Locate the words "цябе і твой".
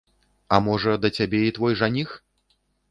1.21-1.81